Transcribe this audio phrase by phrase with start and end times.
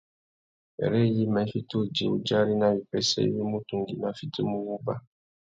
[0.77, 4.95] Wêrê yïmá i fiti udjï udjari nà wipêssê iwí mutu nguimá a fitimú wuba.